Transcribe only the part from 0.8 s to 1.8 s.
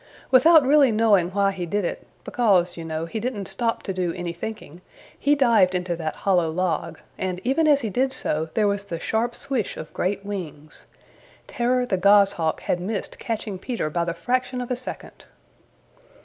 knowing why he